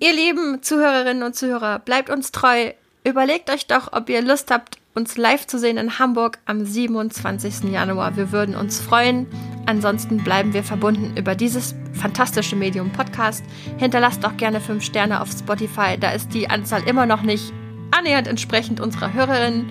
[0.00, 2.72] Ihr lieben Zuhörerinnen und Zuhörer, bleibt uns treu.
[3.04, 7.70] Überlegt euch doch, ob ihr Lust habt, uns live zu sehen in Hamburg am 27.
[7.70, 8.16] Januar.
[8.16, 9.28] Wir würden uns freuen.
[9.66, 13.44] Ansonsten bleiben wir verbunden über dieses fantastische Medium Podcast.
[13.78, 15.96] Hinterlasst doch gerne 5 Sterne auf Spotify.
[15.98, 17.52] Da ist die Anzahl immer noch nicht
[17.90, 19.70] annähernd entsprechend unserer Hörerinnen.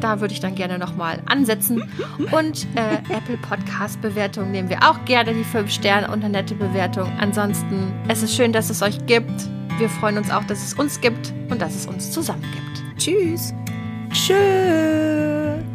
[0.00, 1.82] Da würde ich dann gerne nochmal ansetzen.
[2.30, 6.54] Und äh, Apple Podcast Bewertung nehmen wir auch gerne die 5 Sterne und eine nette
[6.54, 7.10] Bewertung.
[7.18, 9.48] Ansonsten, es ist schön, dass es euch gibt.
[9.78, 12.98] Wir freuen uns auch, dass es uns gibt und dass es uns zusammen gibt.
[12.98, 13.52] Tschüss.
[14.12, 15.65] Tschüss.